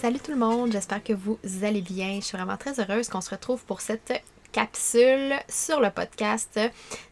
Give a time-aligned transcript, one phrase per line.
[0.00, 2.16] Salut tout le monde, j'espère que vous allez bien.
[2.16, 4.12] Je suis vraiment très heureuse qu'on se retrouve pour cette
[4.50, 6.60] capsule sur le podcast.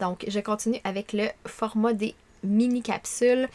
[0.00, 3.48] Donc, je continue avec le format des mini-capsules.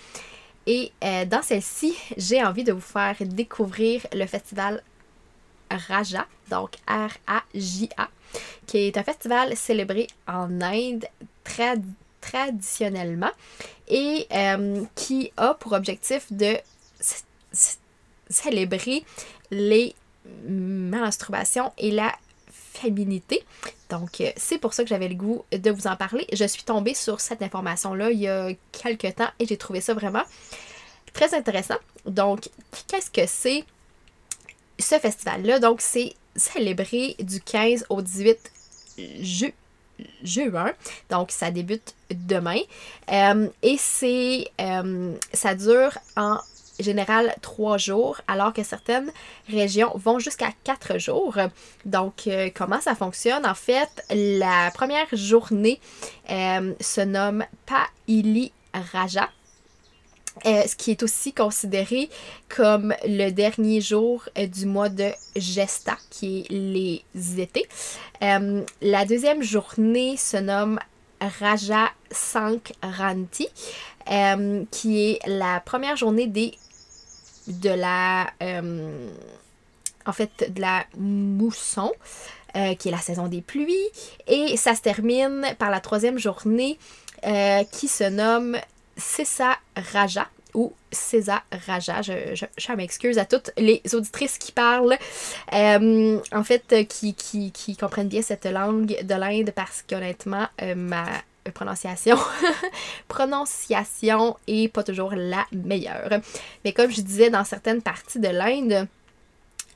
[0.66, 4.82] Et euh, dans celle-ci, j'ai envie de vous faire découvrir le festival
[5.70, 8.08] Raja, donc R-A-J-A,
[8.68, 11.06] qui est un festival célébré en Inde
[12.22, 13.32] traditionnellement
[13.90, 16.58] et euh, qui a pour objectif de
[18.30, 19.04] célébrer
[19.52, 19.96] les
[20.48, 22.14] menstruations et la
[22.52, 23.44] féminité.
[23.90, 26.28] Donc, euh, c'est pour ça que j'avais le goût de vous en parler.
[26.32, 29.94] Je suis tombée sur cette information-là il y a quelques temps et j'ai trouvé ça
[29.94, 30.24] vraiment
[31.14, 31.78] très intéressant.
[32.06, 32.50] Donc,
[32.88, 33.64] qu'est-ce que c'est
[34.80, 35.60] ce festival-là?
[35.60, 38.52] Donc, c'est célébré du 15 au 18
[40.24, 40.72] juin.
[41.10, 42.62] Donc, ça débute demain.
[43.12, 46.38] Euh, et c'est, euh, ça dure en
[46.80, 49.12] général trois jours, alors que certaines
[49.50, 51.38] régions vont jusqu'à quatre jours.
[51.86, 53.46] Donc, euh, comment ça fonctionne?
[53.46, 55.80] En fait, la première journée
[56.30, 59.30] euh, se nomme Paili Raja.
[60.46, 62.10] Euh, ce qui est aussi considéré
[62.48, 67.04] comme le dernier jour du mois de Gesta, qui est les
[67.42, 67.68] étés.
[68.22, 70.80] la deuxième journée se nomme
[71.20, 73.50] Raja Sankranti,
[74.72, 76.54] qui est la première journée des
[77.50, 78.28] de la.
[78.42, 79.10] Euh,
[80.06, 81.92] en fait, de la mousson.
[82.56, 83.76] Euh, qui est la saison des pluies.
[84.26, 86.80] Et ça se termine par la troisième journée
[87.28, 88.58] euh, qui se nomme
[88.98, 89.56] Cessa
[89.94, 92.02] Raja ou César Raja.
[92.02, 94.98] Je, je, m'excuse à toutes les auditrices qui parlent,
[95.52, 101.06] en fait, qui, qui, qui, comprennent bien cette langue de l'Inde parce qu'honnêtement, ma
[101.52, 102.18] prononciation.
[103.08, 106.10] prononciation est pas toujours la meilleure.
[106.64, 108.88] Mais comme je disais, dans certaines parties de l'Inde,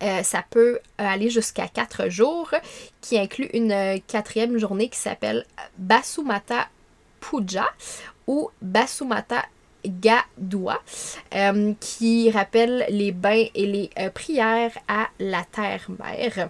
[0.03, 2.51] euh, ça peut aller jusqu'à quatre jours,
[3.00, 5.45] qui inclut une quatrième journée qui s'appelle
[5.78, 6.67] Basumata
[7.22, 7.66] Puja
[8.28, 9.45] ou Basumata
[9.85, 10.81] Gadua,
[11.35, 16.50] euh, qui rappelle les bains et les euh, prières à la terre-mère.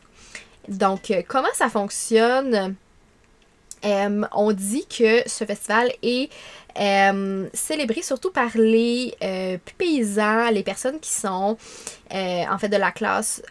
[0.68, 2.76] Donc, comment ça fonctionne?
[3.86, 6.30] Euh, on dit que ce festival est
[6.80, 11.58] euh, célébré surtout par les euh, paysans, les personnes qui sont
[12.12, 13.42] en fait de la classe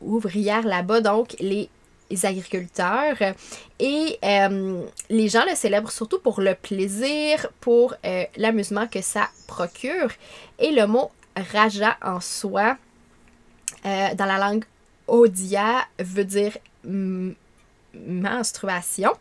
[0.00, 1.68] ouvrière là-bas, donc les
[2.22, 3.16] agriculteurs.
[3.78, 4.18] Et
[5.10, 7.94] les gens le célèbrent surtout pour le plaisir, pour
[8.36, 10.10] l'amusement que ça procure.
[10.58, 11.10] Et le mot
[11.52, 12.76] raja en soi,
[13.84, 14.64] dans la langue
[15.08, 16.56] odia, veut dire
[17.94, 19.12] menstruation.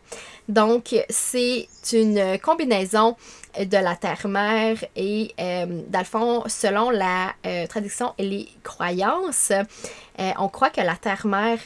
[0.48, 3.16] Donc, c'est une combinaison
[3.60, 9.52] de la terre-mère et, euh, dans le fond, selon la euh, tradition et les croyances,
[9.52, 11.60] euh, on croit que la terre-mère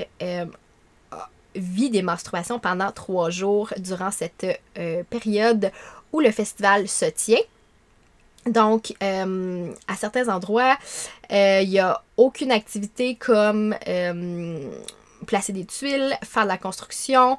[1.54, 4.62] vit des menstruations pendant trois jours durant cette
[5.10, 5.72] période
[6.14, 7.42] où le festival se tient.
[8.46, 10.78] Donc, à certains endroits,
[11.30, 13.76] il n'y a aucune activité comme
[15.26, 17.38] placer des tuiles, faire de la construction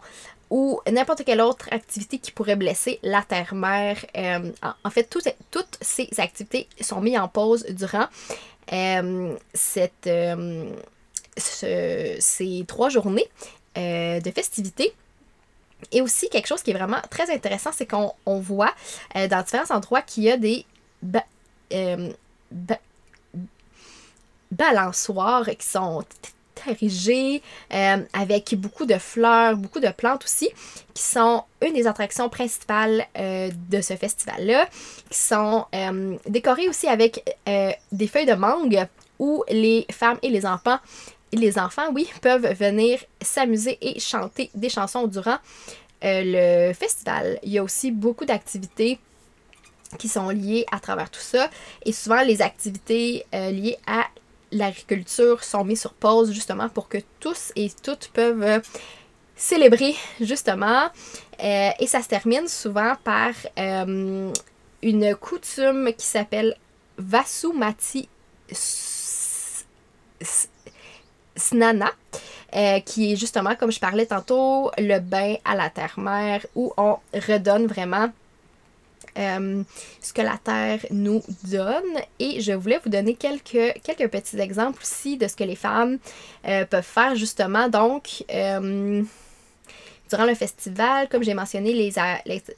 [0.53, 4.05] ou n'importe quelle autre activité qui pourrait blesser la terre-mère.
[4.17, 4.53] Euh,
[4.85, 5.09] en, fait,
[5.51, 8.07] toutes ces activités sont mises en pause durant
[8.71, 10.71] euh, cette, euh,
[11.37, 13.27] ces trois journées
[13.77, 14.93] de festivités.
[15.91, 18.75] Et aussi, quelque chose qui est vraiment très intéressant, c'est qu'on voit
[19.15, 20.67] dans différents endroits qu'il y a des
[24.51, 26.05] balançoires qui sont
[26.69, 30.51] euh, avec beaucoup de fleurs, beaucoup de plantes aussi,
[30.95, 34.69] qui sont une des attractions principales euh, de ce festival-là,
[35.11, 38.87] qui sont euh, décorées aussi avec des feuilles de mangue
[39.19, 40.79] où les femmes et les enfants,
[41.33, 45.39] les enfants, oui, peuvent venir s'amuser et chanter des chansons durant
[46.03, 47.39] le festival.
[47.43, 48.99] Il y a aussi beaucoup d'activités
[49.99, 51.49] qui sont liées à travers tout ça.
[51.87, 54.07] Et souvent, les activités liées à
[54.53, 58.63] l'agriculture sont mises sur pause justement pour que tous et toutes peuvent
[59.35, 60.89] célébrer justement.
[61.43, 64.33] Euh, et ça se termine souvent par euh,
[64.83, 66.57] une coutume qui s'appelle
[66.99, 68.09] Vasumati
[71.37, 71.91] Snana.
[72.55, 76.99] Euh, qui est justement, comme je parlais tantôt, le bain à la terre-mère, où on
[77.15, 78.11] redonne vraiment
[79.17, 81.99] ce que la Terre nous donne.
[82.19, 85.99] Et je voulais vous donner quelques, quelques petits exemples aussi de ce que les femmes
[86.43, 87.69] peuvent faire justement.
[87.69, 88.25] Donc,
[90.13, 91.91] Durant le festival, comme j'ai mentionné, les,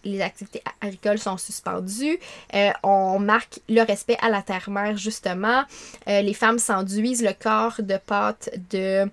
[0.02, 2.18] les, activités agricoles sont suspendues.
[2.52, 5.62] Euh, on marque le respect à la terre-mère, justement.
[6.08, 9.08] Euh, les femmes s'enduisent le corps de pâte de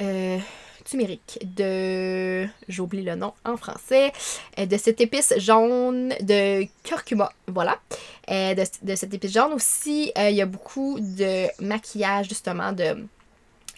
[0.00, 0.38] euh,
[0.88, 2.46] turmeric, de.
[2.68, 4.12] J'oublie le nom en français.
[4.58, 7.30] de cette épice jaune de curcuma.
[7.46, 7.78] Voilà.
[8.28, 12.96] de, de cette épice jaune aussi, il y a beaucoup de maquillage, justement, de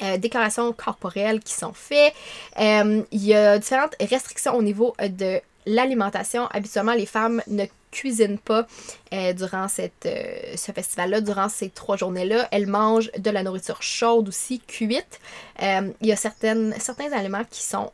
[0.03, 2.15] euh, décorations corporelles qui sont faites.
[2.59, 6.47] Euh, il y a différentes restrictions au niveau de l'alimentation.
[6.49, 8.67] Habituellement, les femmes ne cuisinent pas
[9.13, 10.09] euh, durant cette,
[10.57, 12.49] ce festival-là, durant ces trois journées-là.
[12.51, 15.21] Elles mangent de la nourriture chaude aussi, cuite.
[15.61, 17.93] il y a certains aliments qui sont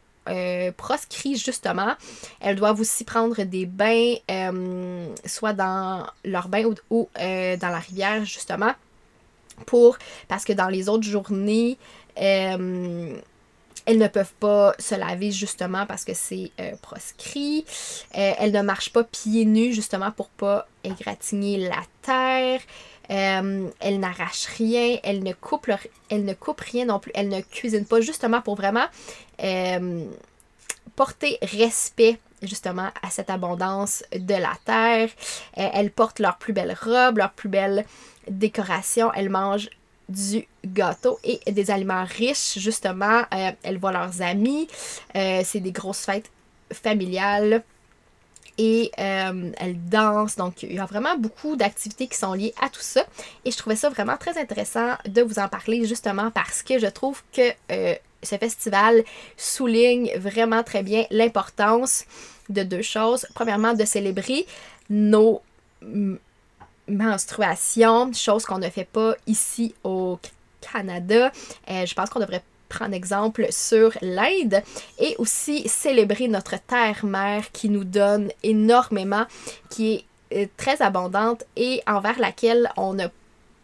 [0.77, 1.95] proscrits justement.
[2.41, 4.15] Elles doivent aussi prendre des bains,
[5.25, 8.73] soit dans leur bain ou dans la rivière justement
[9.65, 9.97] pour
[10.29, 11.79] parce que dans les autres journées,
[12.21, 13.17] euh,
[13.87, 17.65] elles ne peuvent pas se laver justement parce que c'est euh, proscrit.
[18.17, 22.61] Euh, elles ne marchent pas pieds nus justement pour pas égratigner la terre.
[23.09, 25.71] elles n'arrachent rien, elles ne, coupent
[26.11, 28.87] elles ne coupent rien non plus, elles ne cuisinent pas justement pour vraiment
[30.97, 35.09] porter respect justement à cette abondance de la terre.
[35.55, 37.85] elles portent leurs plus belles robes, leurs plus belles
[38.29, 39.71] décoration, elles mangent
[40.09, 43.23] du gâteau et des aliments riches, justement.
[43.33, 44.69] Euh, elles voient leurs amis.
[45.15, 46.31] Euh, c'est des grosses fêtes
[46.73, 47.63] familiales.
[48.59, 50.37] Et euh, elles dansent.
[50.37, 53.05] Donc, il y a vraiment beaucoup d'activités qui sont liées à tout ça.
[53.45, 56.87] Et je trouvais ça vraiment très intéressant de vous en parler, justement parce que je
[56.87, 57.51] trouve que
[58.23, 59.05] ce festival
[59.37, 62.07] souligne vraiment très bien l'importance
[62.49, 63.27] de deux choses.
[63.35, 64.47] Premièrement, de célébrer
[64.89, 65.43] nos
[66.89, 70.19] menstruation, chose qu'on ne fait pas ici au
[70.61, 71.33] Canada.
[71.71, 74.63] Euh, je pense qu'on devrait prendre exemple sur l'Inde
[74.99, 79.25] et aussi célébrer notre terre-mère qui nous donne énormément,
[79.71, 80.05] qui est
[80.35, 83.11] euh, très abondante et envers laquelle on n'a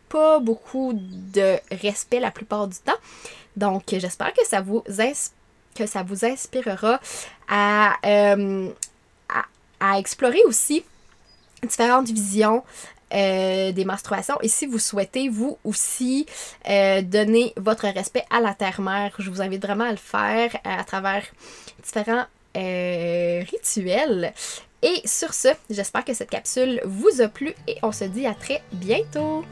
[0.09, 2.93] pas beaucoup de respect la plupart du temps.
[3.57, 4.85] Donc j'espère que ça vous
[5.75, 7.01] que ça vous inspirera
[7.51, 8.69] euh,
[9.29, 9.45] à,
[9.81, 10.85] à explorer aussi
[11.63, 12.63] différentes visions
[13.15, 14.39] euh, des menstruations.
[14.43, 16.27] Et si vous souhaitez, vous aussi,
[16.69, 20.81] euh, donner votre respect à la terre-mère, je vous invite vraiment à le faire euh,
[20.81, 21.25] à travers
[21.83, 22.25] différents
[22.55, 24.35] rituels.
[24.83, 28.35] Et sur ce, j'espère que cette capsule vous a plu et on se dit à
[28.35, 29.45] très bientôt.